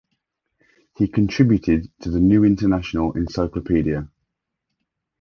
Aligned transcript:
He 0.97 1.07
contributed 1.07 1.91
to 1.99 2.09
the 2.09 2.19
New 2.19 2.43
International 2.43 3.13
Encyclopedia. 3.15 4.09